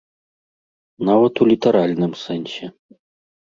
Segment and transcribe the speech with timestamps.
[1.09, 2.65] Нават у літаральным сэнсе.